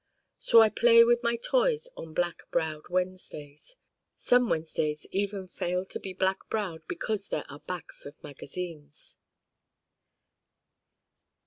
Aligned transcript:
So 0.39 0.61
I 0.61 0.69
play 0.69 1.03
with 1.03 1.21
my 1.21 1.35
toys 1.35 1.87
on 1.95 2.15
black 2.15 2.49
browed 2.49 2.89
Wednesdays. 2.89 3.75
Some 4.15 4.49
Wednesdays 4.49 5.05
even 5.11 5.45
fail 5.47 5.85
to 5.85 5.99
be 5.99 6.11
black 6.11 6.49
browed 6.49 6.81
because 6.87 7.27
there 7.27 7.45
are 7.51 7.59
Backs 7.59 8.01
to 8.05 8.15
magazines. 8.23 9.19